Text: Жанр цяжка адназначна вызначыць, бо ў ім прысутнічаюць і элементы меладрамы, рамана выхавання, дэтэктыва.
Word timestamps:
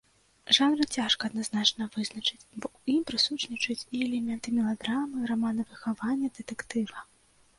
Жанр 0.57 0.79
цяжка 0.95 1.21
адназначна 1.31 1.85
вызначыць, 1.95 2.47
бо 2.59 2.65
ў 2.75 2.79
ім 2.95 3.01
прысутнічаюць 3.11 3.85
і 3.93 3.97
элементы 4.07 4.53
меладрамы, 4.57 5.17
рамана 5.33 5.61
выхавання, 5.75 6.27
дэтэктыва. 6.39 6.99